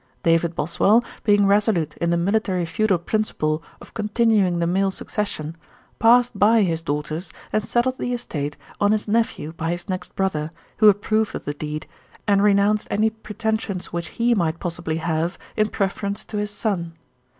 [0.23, 5.55] David Boswell, being resolute in the military feudal principle of continuing the male succession,
[5.99, 10.49] passed by his daughters, and settled the estate on his nephew by his next brother,
[10.77, 11.85] who approved of the deed,
[12.27, 16.93] and renounced any pretensions which he might possibly have, in preference to his son.